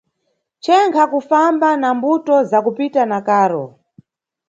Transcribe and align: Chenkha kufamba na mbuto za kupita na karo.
Chenkha 0.63 1.03
kufamba 1.07 1.77
na 1.77 1.93
mbuto 1.93 2.35
za 2.43 2.61
kupita 2.65 3.01
na 3.05 3.19
karo. 3.27 3.63